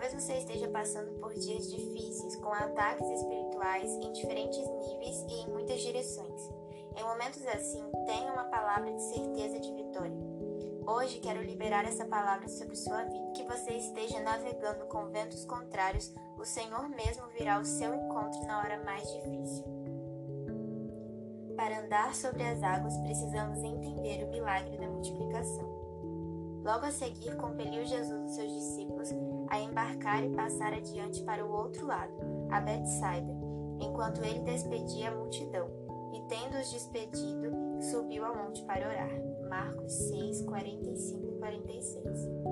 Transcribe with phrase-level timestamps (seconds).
[0.00, 5.50] Talvez você esteja passando por dias difíceis, com ataques espirituais em diferentes níveis e em
[5.50, 6.50] muitas direções.
[6.96, 10.16] Em momentos assim, tenha uma palavra de certeza de vitória.
[10.86, 13.32] Hoje quero liberar essa palavra sobre sua vida.
[13.32, 18.58] Que você esteja navegando com ventos contrários, o Senhor mesmo virá ao seu encontro na
[18.58, 19.66] hora mais difícil.
[21.58, 25.68] Para andar sobre as águas, precisamos entender o milagre da multiplicação.
[26.64, 29.12] Logo a seguir, compeliu Jesus os seus discípulos
[29.50, 32.12] a embarcar e passar adiante para o outro lado,
[32.50, 33.32] a Betsaida,
[33.80, 35.68] enquanto ele despedia a multidão.
[36.12, 37.50] E tendo-os despedido,
[37.90, 39.10] subiu ao monte para orar.
[39.48, 42.50] Marcos 6, 45 e 46.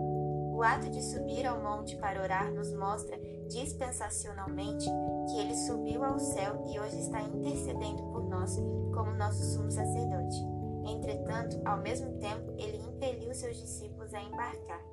[0.53, 3.17] O ato de subir ao monte para orar nos mostra
[3.49, 4.87] dispensacionalmente
[5.29, 8.57] que ele subiu ao céu e hoje está intercedendo por nós
[8.93, 10.37] como nosso sumo sacerdote.
[10.85, 14.88] Entretanto, ao mesmo tempo, ele impeliu seus discípulos a embarcar.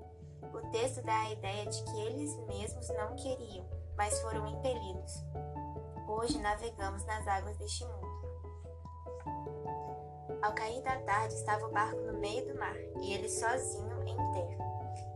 [0.55, 3.65] O texto dá a ideia de que eles mesmos não queriam,
[3.97, 5.21] mas foram impelidos.
[6.07, 8.07] Hoje navegamos nas águas deste mundo.
[10.41, 14.15] Ao cair da tarde, estava o barco no meio do mar e ele sozinho em
[14.15, 14.65] terra.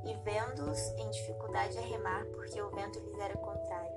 [0.04, 3.94] E vendo-os em dificuldade a remar, porque o vento lhes era contrário.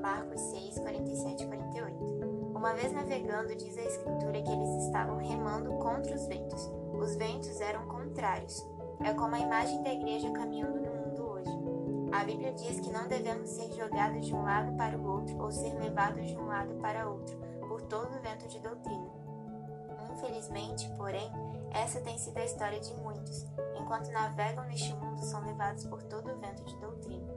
[0.00, 2.26] Marcos 6, 47 e 48.
[2.54, 6.70] Uma vez navegando, diz a Escritura que eles estavam remando contra os ventos.
[6.98, 8.64] Os ventos eram contrários.
[9.04, 11.50] É como a imagem da igreja caminhando no mundo hoje.
[12.12, 15.50] A Bíblia diz que não devemos ser jogados de um lado para o outro ou
[15.50, 17.36] ser levados de um lado para outro
[17.68, 19.10] por todo o vento de doutrina.
[20.12, 21.30] Infelizmente, porém,
[21.72, 23.44] essa tem sido a história de muitos,
[23.78, 27.34] enquanto navegam neste mundo são levados por todo o vento de doutrina.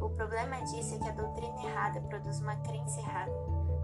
[0.00, 3.32] O problema disso é que a doutrina errada produz uma crença errada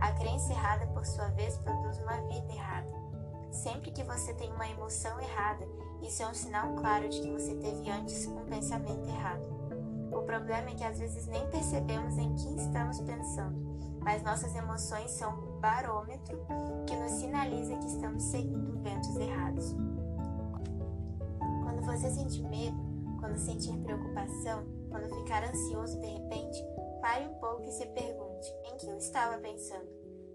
[0.00, 2.99] a crença errada, por sua vez, produz uma vida errada.
[3.50, 5.66] Sempre que você tem uma emoção errada,
[6.02, 9.42] isso é um sinal claro de que você teve antes um pensamento errado.
[10.12, 13.56] O problema é que às vezes nem percebemos em quem estamos pensando,
[14.00, 16.38] mas nossas emoções são o barômetro
[16.86, 19.74] que nos sinaliza que estamos seguindo ventos errados.
[21.62, 22.76] Quando você sentir medo,
[23.20, 26.64] quando sentir preocupação, quando ficar ansioso de repente,
[27.00, 29.88] pare um pouco e se pergunte em que eu estava pensando?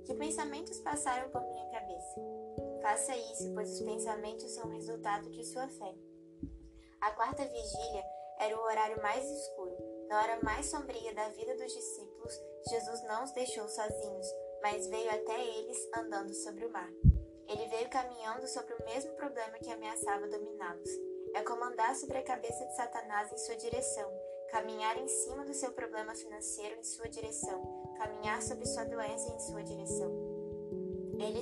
[0.05, 2.44] Que pensamentos passaram por minha cabeça?
[2.85, 5.95] Faça isso, pois os pensamentos são resultado de sua fé.
[7.01, 8.03] A quarta vigília
[8.37, 9.75] era o horário mais escuro.
[10.07, 14.27] Na hora mais sombria da vida dos discípulos, Jesus não os deixou sozinhos,
[14.61, 16.87] mas veio até eles andando sobre o mar.
[17.47, 20.89] Ele veio caminhando sobre o mesmo problema que ameaçava dominá-los.
[21.33, 24.13] É como andar sobre a cabeça de Satanás em sua direção,
[24.51, 27.63] caminhar em cima do seu problema financeiro em sua direção,
[27.97, 30.24] caminhar sobre sua doença em sua direção.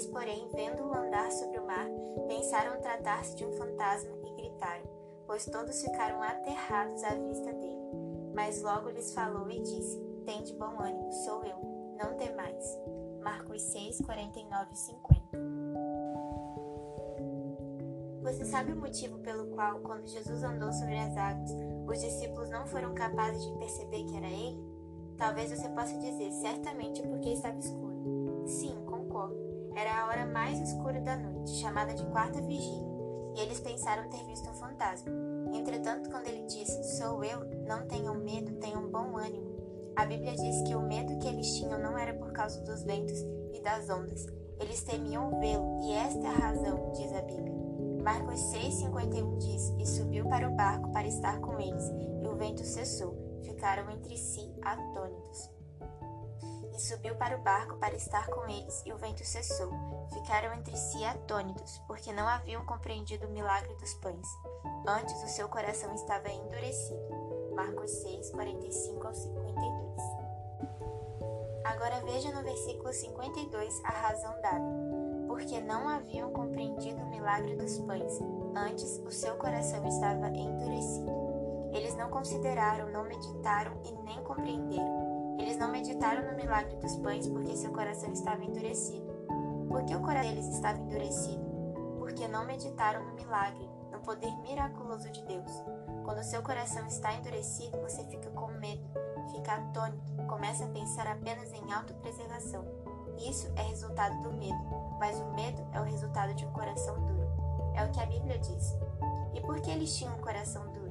[0.04, 1.88] Eles, porém, vendo-o andar sobre o mar,
[2.28, 4.84] pensaram tratar-se de um fantasma e gritaram,
[5.26, 7.82] pois todos ficaram aterrados à vista dele.
[8.34, 11.56] Mas logo lhes falou e disse: Tende bom ânimo, sou eu,
[12.02, 12.66] não temais.
[13.22, 15.14] Marcos 6, 49 e 50.
[18.24, 21.52] Você sabe o motivo pelo qual, quando Jesus andou sobre as águas,
[21.88, 24.62] os discípulos não foram capazes de perceber que era ele?
[25.18, 28.44] Talvez você possa dizer, certamente porque estava escuro.
[28.46, 29.53] Sim, concordo.
[29.76, 32.94] Era a hora mais escura da noite, chamada de quarta vigília,
[33.36, 35.12] e eles pensaram ter visto um fantasma.
[35.54, 39.54] Entretanto, quando ele disse, sou eu, não tenham medo, tenham bom ânimo,
[39.96, 43.20] a Bíblia diz que o medo que eles tinham não era por causa dos ventos
[43.54, 44.26] e das ondas.
[44.60, 47.54] Eles temiam vê-lo, e esta é a razão, diz a Bíblia.
[48.04, 51.84] Marcos 6,51 diz: E subiu para o barco para estar com eles,
[52.22, 55.50] e o vento cessou ficaram entre si atônitos.
[56.76, 59.72] E subiu para o barco para estar com eles, e o vento cessou.
[60.12, 64.28] Ficaram entre si atônitos, porque não haviam compreendido o milagre dos pães.
[64.88, 67.00] Antes o seu coração estava endurecido.
[67.56, 69.94] Marcos 6, 45 ao 52.
[71.64, 74.66] Agora veja no versículo 52 a razão dada.
[75.28, 78.20] Porque não haviam compreendido o milagre dos pães.
[78.56, 81.12] Antes o seu coração estava endurecido.
[81.72, 85.13] Eles não consideraram, não meditaram e nem compreenderam.
[85.54, 89.06] Eles não meditaram no milagre dos pães porque seu coração estava endurecido.
[89.68, 91.46] Por que o coração deles estava endurecido?
[92.00, 95.52] Porque não meditaram no milagre, no poder miraculoso de Deus.
[96.04, 98.84] Quando seu coração está endurecido, você fica com medo,
[99.32, 102.66] fica atônito, começa a pensar apenas em autopreservação.
[103.20, 104.58] Isso é resultado do medo,
[104.98, 107.30] mas o medo é o resultado de um coração duro.
[107.76, 108.76] É o que a Bíblia diz.
[109.36, 110.84] E por que eles tinham um coração duro?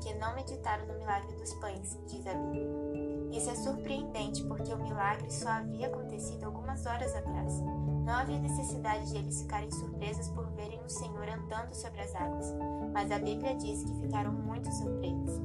[0.00, 3.09] porque não meditaram no milagre dos pães, diz a Bíblia.
[3.32, 7.60] Isso é surpreendente porque o milagre só havia acontecido algumas horas atrás.
[8.04, 12.46] Não havia necessidade de eles ficarem surpresos por verem o Senhor andando sobre as águas,
[12.92, 15.40] mas a Bíblia diz que ficaram muito surpresos.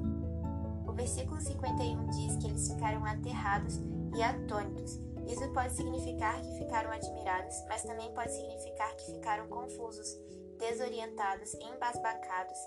[0.88, 3.80] O versículo 51 diz que eles ficaram aterrados
[4.16, 5.00] e atônitos.
[5.28, 10.20] Isso pode significar que ficaram admirados, mas também pode significar que ficaram confusos,
[10.58, 12.58] desorientados, embasbacados,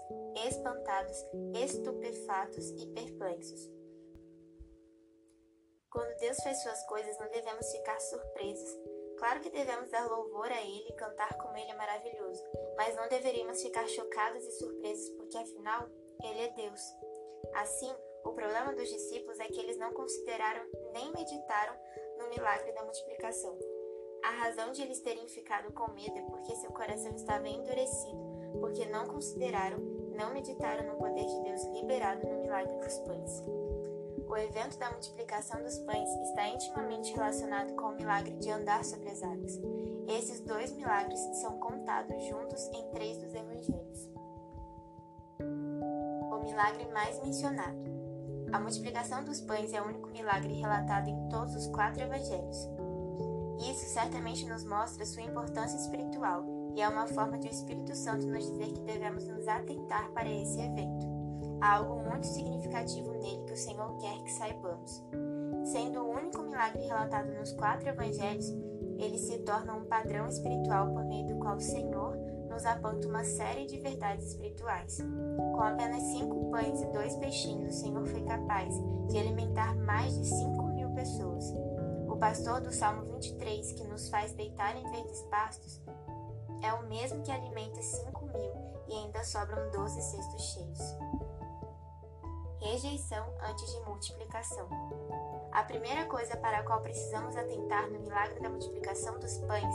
[0.47, 1.17] espantados,
[1.55, 3.78] estupefatos e perplexos.
[5.91, 8.77] Quando Deus faz suas coisas, não devemos ficar surpresos.
[9.19, 12.45] Claro que devemos dar louvor a Ele e cantar como Ele é maravilhoso,
[12.77, 15.89] mas não deveríamos ficar chocados e surpresos, porque afinal,
[16.23, 16.81] Ele é Deus.
[17.55, 17.91] Assim,
[18.25, 20.63] o problema dos discípulos é que eles não consideraram
[20.93, 21.75] nem meditaram
[22.19, 23.59] no milagre da multiplicação.
[24.25, 28.21] A razão de eles terem ficado com medo é porque seu coração estava endurecido,
[28.61, 33.43] porque não consideraram, não meditaram no poder de Deus liberado no milagre dos pães.
[34.29, 39.09] O evento da multiplicação dos pães está intimamente relacionado com o milagre de andar sobre
[39.09, 39.59] as águas.
[40.07, 44.11] Esses dois milagres são contados juntos em três dos evangelhos.
[45.41, 47.79] O milagre mais mencionado.
[48.53, 52.69] A multiplicação dos pães é o único milagre relatado em todos os quatro evangelhos.
[53.71, 56.45] Isso certamente nos mostra sua importância espiritual
[56.75, 60.31] e é uma forma de o Espírito Santo nos dizer que devemos nos atentar para
[60.31, 61.08] esse evento.
[61.61, 65.03] Há algo muito significativo nele que o Senhor quer que saibamos.
[65.65, 68.49] Sendo o único milagre relatado nos quatro evangelhos,
[68.97, 72.17] ele se torna um padrão espiritual por meio do qual o Senhor
[72.49, 74.99] nos aponta uma série de verdades espirituais.
[75.37, 78.73] Com apenas cinco pães e dois peixinhos, o Senhor foi capaz
[79.09, 81.53] de alimentar mais de cinco mil pessoas.
[82.09, 85.83] O pastor do Salmo 23, que nos faz deitar em verdes pastos,
[86.63, 88.53] é o mesmo que alimenta cinco mil
[88.89, 91.18] e ainda sobram doze cestos cheios
[92.61, 94.69] rejeição antes de multiplicação.
[95.53, 99.75] A primeira coisa para a qual precisamos atentar no milagre da multiplicação dos pães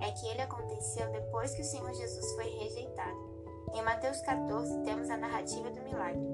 [0.00, 3.30] é que ele aconteceu depois que o Senhor Jesus foi rejeitado.
[3.74, 6.26] Em Mateus 14 temos a narrativa do milagre.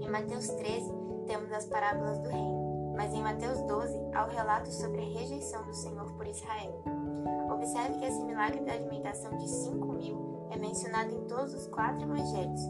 [0.00, 0.92] Em Mateus 13
[1.26, 5.64] temos as parábolas do reino, mas em Mateus 12 há o relato sobre a rejeição
[5.64, 6.82] do Senhor por Israel.
[7.52, 12.02] Observe que esse milagre da alimentação de 5 mil é mencionado em todos os quatro
[12.02, 12.60] evangelhos,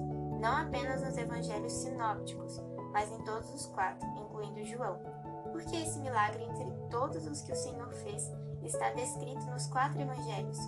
[0.41, 2.61] não apenas nos evangelhos sinópticos,
[2.93, 4.99] mas em todos os quatro, incluindo João.
[5.53, 8.31] Porque esse milagre, entre todos os que o Senhor fez,
[8.63, 10.59] está descrito nos quatro evangelhos.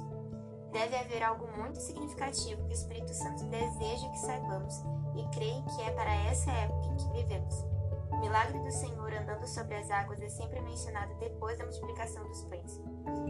[0.73, 4.83] Deve haver algo muito significativo que o Espírito Santo deseja que saibamos
[5.17, 7.65] e creio que é para essa época em que vivemos.
[8.11, 12.45] O milagre do Senhor andando sobre as águas é sempre mencionado depois da multiplicação dos
[12.45, 12.81] pães.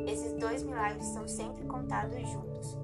[0.07, 2.77] Esses dois milagres são sempre contados juntos.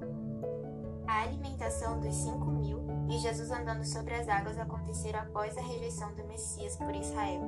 [1.07, 6.13] A alimentação dos cinco mil e Jesus andando sobre as águas aconteceram após a rejeição
[6.13, 7.41] do Messias por Israel.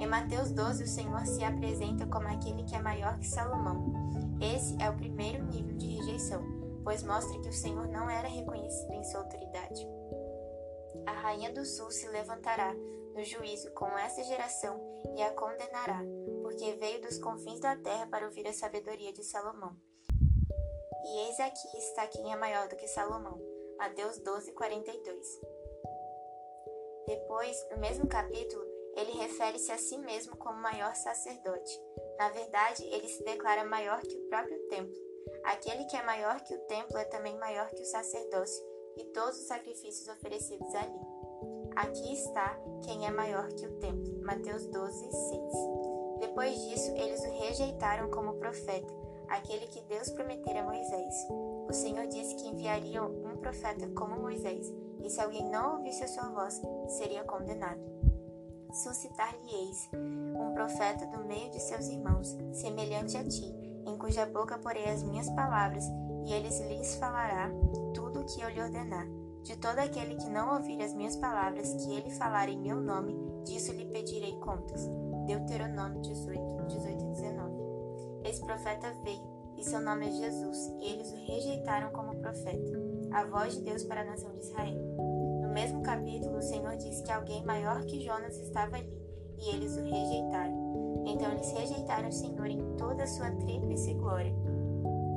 [0.00, 3.92] Em Mateus 12, o Senhor se apresenta como aquele que é maior que Salomão.
[4.40, 6.42] Esse é o primeiro nível de rejeição,
[6.82, 9.86] pois mostra que o Senhor não era reconhecido em sua autoridade.
[11.06, 12.74] A rainha do sul se levantará
[13.14, 14.80] no juízo com essa geração
[15.16, 16.02] e a condenará,
[16.42, 19.76] porque veio dos confins da terra para ouvir a sabedoria de Salomão.
[21.04, 23.49] E eis aqui está quem é maior do que Salomão.
[23.80, 25.40] Mateus 12, 42.
[27.06, 28.62] Depois, no mesmo capítulo,
[28.94, 31.80] ele refere-se a si mesmo como maior sacerdote.
[32.18, 34.94] Na verdade, ele se declara maior que o próprio templo.
[35.44, 38.62] Aquele que é maior que o templo é também maior que o sacerdócio
[38.98, 41.00] e todos os sacrifícios oferecidos ali.
[41.74, 44.20] Aqui está quem é maior que o templo.
[44.20, 45.10] Mateus 12, 6.
[46.20, 48.92] Depois disso, eles o rejeitaram como profeta,
[49.28, 51.14] aquele que Deus prometera a Moisés.
[51.70, 54.74] O Senhor disse que enviaria um profeta como Moisés,
[55.04, 56.60] e se alguém não ouvisse a sua voz,
[56.98, 57.80] seria condenado.
[58.72, 63.54] Suscitar-lhe-eis um profeta do meio de seus irmãos, semelhante a ti,
[63.86, 65.84] em cuja boca porei as minhas palavras,
[66.26, 67.48] e eles lhes falará
[67.94, 69.06] tudo o que eu lhe ordenar.
[69.44, 73.16] De todo aquele que não ouvir as minhas palavras, que ele falar em meu nome,
[73.44, 74.90] disso lhe pedirei contas.
[75.24, 77.54] Deuteronômio 18, 18 e 19.
[78.24, 79.29] Esse profeta veio
[79.60, 82.72] e seu nome é Jesus, e eles o rejeitaram como profeta,
[83.12, 84.80] a voz de Deus para a nação de Israel.
[85.42, 88.90] No mesmo capítulo, o Senhor diz que alguém maior que Jonas estava ali,
[89.38, 91.04] e eles o rejeitaram.
[91.06, 94.34] Então eles rejeitaram o Senhor em toda a sua tríplice glória,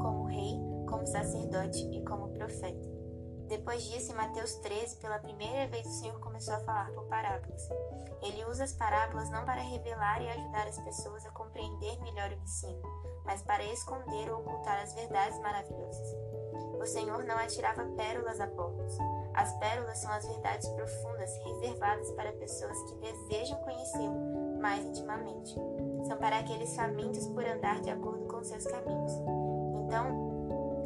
[0.02, 0.60] como rei,
[0.90, 2.93] como sacerdote e como profeta.
[3.48, 7.70] Depois disso, em Mateus 13, pela primeira vez o Senhor começou a falar por parábolas.
[8.22, 12.42] Ele usa as parábolas não para revelar e ajudar as pessoas a compreender melhor o
[12.42, 12.82] ensino,
[13.26, 16.16] mas para esconder ou ocultar as verdades maravilhosas.
[16.80, 18.98] O Senhor não atirava pérolas a porcos.
[19.34, 25.56] As pérolas são as verdades profundas reservadas para pessoas que desejam conhecê-lo mais intimamente.
[26.08, 29.12] São para aqueles famintos por andar de acordo com seus caminhos.
[29.86, 30.33] Então,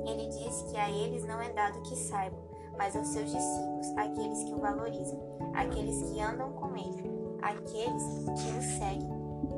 [0.08, 2.40] ele diz que a eles não é dado que saibam,
[2.78, 5.20] mas aos seus discípulos, aqueles que o valorizam,
[5.54, 8.04] aqueles que andam com ele, aqueles
[8.40, 9.10] que o seguem.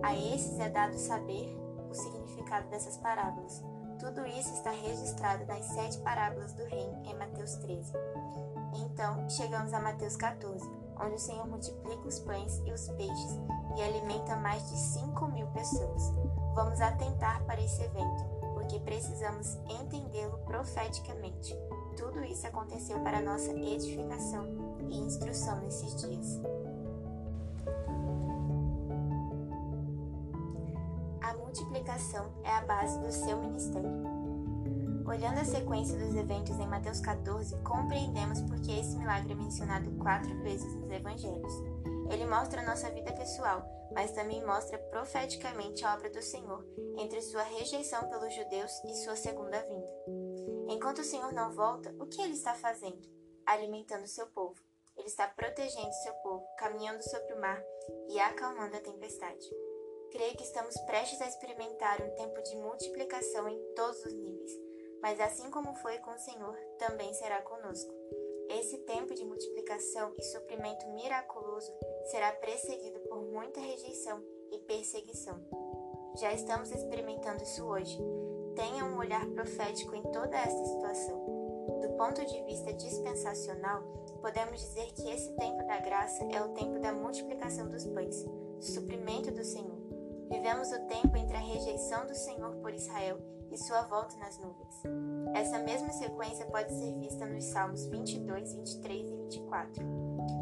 [0.03, 1.55] A esses é dado saber
[1.89, 3.63] o significado dessas parábolas.
[3.99, 7.91] Tudo isso está registrado nas sete parábolas do reino em Mateus 13.
[8.75, 10.65] Então, chegamos a Mateus 14,
[11.01, 13.39] onde o Senhor multiplica os pães e os peixes
[13.75, 16.13] e alimenta mais de 5 mil pessoas.
[16.55, 18.38] Vamos atentar para esse evento,
[18.69, 21.57] porque precisamos entendê-lo profeticamente.
[21.97, 24.45] Tudo isso aconteceu para nossa edificação
[24.87, 26.39] e instrução nesses dias.
[31.19, 33.89] A multiplicação é a base do seu ministério.
[35.03, 39.89] Olhando a sequência dos eventos em Mateus 14, compreendemos por que esse milagre é mencionado
[39.97, 41.53] quatro vezes nos evangelhos.
[42.09, 43.63] Ele mostra nossa vida pessoal,
[43.93, 46.65] mas também mostra profeticamente a obra do Senhor
[46.97, 49.87] entre sua rejeição pelos judeus e sua segunda vinda.
[50.67, 53.07] Enquanto o Senhor não volta, o que ele está fazendo?
[53.45, 54.61] Alimentando seu povo.
[54.97, 57.63] Ele está protegendo seu povo, caminhando sobre o mar
[58.09, 59.49] e acalmando a tempestade.
[60.11, 64.51] Creio que estamos prestes a experimentar um tempo de multiplicação em todos os níveis,
[65.01, 67.93] mas assim como foi com o Senhor, também será conosco.
[68.49, 71.71] Esse tempo de multiplicação e suprimento miraculoso
[72.05, 75.39] será precedido por muita rejeição e perseguição.
[76.15, 77.95] Já estamos experimentando isso hoje.
[78.55, 81.79] Tenha um olhar profético em toda esta situação.
[81.79, 83.83] Do ponto de vista dispensacional,
[84.19, 88.65] podemos dizer que esse tempo da graça é o tempo da multiplicação dos pães, do
[88.65, 89.77] suprimento do Senhor.
[90.27, 94.83] Vivemos o tempo entre a rejeição do Senhor por Israel e sua volta nas nuvens.
[95.33, 99.83] Essa mesma sequência pode ser vista nos Salmos 22, 23 e 24.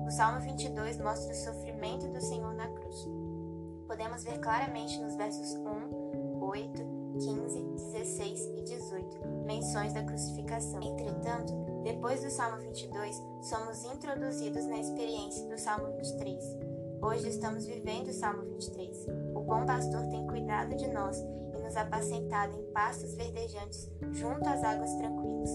[0.05, 3.07] O Salmo 22 mostra o sofrimento do Senhor na cruz.
[3.87, 10.81] Podemos ver claramente nos versos 1, 8, 15, 16 e 18 menções da crucificação.
[10.81, 16.66] Entretanto, depois do Salmo 22, somos introduzidos na experiência do Salmo 23.
[17.01, 22.53] Hoje estamos vivendo o Salmo 23 bom pastor tem cuidado de nós e nos apacentado
[22.53, 25.49] em pastos verdejantes junto às águas tranquilas.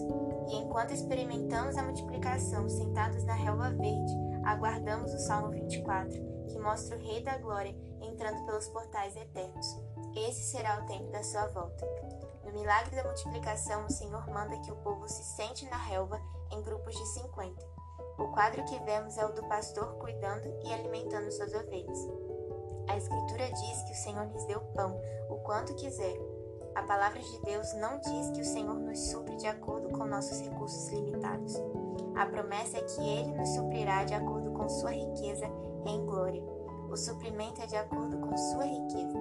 [0.49, 4.13] E enquanto experimentamos a multiplicação sentados na relva verde,
[4.45, 6.11] aguardamos o Salmo 24,
[6.49, 9.67] que mostra o Rei da Glória entrando pelos portais eternos.
[10.17, 11.87] Esse será o tempo da sua volta.
[12.47, 16.19] No milagre da multiplicação, o Senhor manda que o povo se sente na relva
[16.51, 17.72] em grupos de 50.
[18.23, 21.99] O quadro que vemos é o do pastor cuidando e alimentando suas ovelhas.
[22.87, 24.97] A Escritura diz que o Senhor lhes deu pão,
[25.29, 26.17] o quanto quiser.
[26.77, 30.41] A palavra de Deus não diz que o Senhor nos supre de acordo com nossos
[30.41, 31.57] recursos limitados.
[32.15, 35.47] A promessa é que Ele nos suprirá de acordo com sua riqueza
[35.85, 36.45] em glória.
[36.89, 39.19] O suprimento é de acordo com sua riqueza.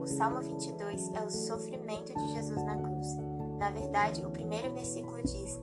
[0.00, 3.16] O Salmo 22 é o sofrimento de Jesus na cruz.
[3.58, 5.56] Na verdade, o primeiro versículo diz: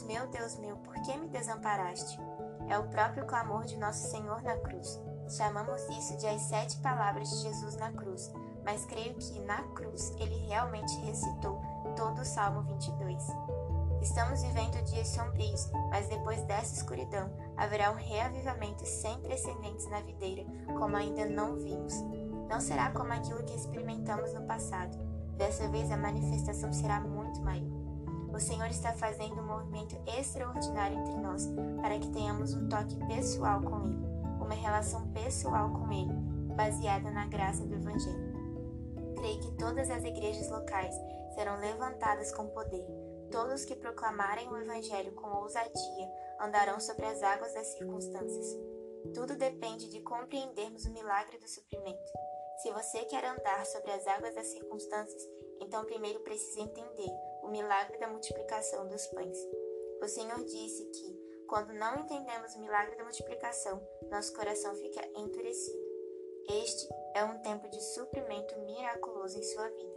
[0.00, 2.18] Deus meu, Deus meu, por que me desamparaste?
[2.68, 4.98] É o próprio clamor de nosso Senhor na cruz.
[5.28, 8.32] Chamamos isso de as sete palavras de Jesus na cruz,
[8.64, 11.60] mas creio que na cruz ele realmente recitou
[11.96, 13.26] todo o Salmo 22.
[14.00, 20.44] Estamos vivendo dias sombrios, mas depois dessa escuridão haverá um reavivamento sem precedentes na videira,
[20.78, 21.94] como ainda não vimos.
[22.48, 24.96] Não será como aquilo que experimentamos no passado.
[25.36, 27.89] Dessa vez a manifestação será muito maior.
[28.32, 31.48] O Senhor está fazendo um movimento extraordinário entre nós
[31.80, 34.10] para que tenhamos um toque pessoal com Ele
[34.50, 36.12] uma relação pessoal com Ele,
[36.56, 38.34] baseada na graça do Evangelho.
[39.16, 40.92] Creio que todas as igrejas locais
[41.36, 42.84] serão levantadas com poder.
[43.30, 46.10] Todos que proclamarem o Evangelho com ousadia
[46.40, 48.58] andarão sobre as águas das circunstâncias.
[49.14, 52.12] Tudo depende de compreendermos o milagre do suprimento.
[52.58, 55.22] Se você quer andar sobre as águas das circunstâncias,
[55.60, 57.10] então primeiro precisa entender
[57.42, 59.38] o milagre da multiplicação dos pães.
[60.02, 65.90] O Senhor disse que quando não entendemos o milagre da multiplicação, nosso coração fica endurecido.
[66.48, 69.96] Este é um tempo de suprimento miraculoso em sua vida.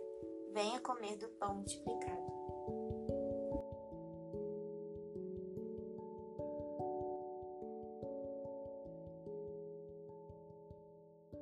[0.51, 2.32] Venha comer do pão multiplicado.